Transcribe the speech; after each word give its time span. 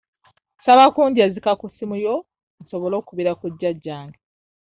Nsaba 0.57 0.83
kunjazika 0.95 1.51
ku 1.59 1.65
ssimu 1.69 1.95
yo 2.05 2.15
nsobole 2.61 2.95
okukubira 2.97 3.31
jjajjange. 3.51 4.19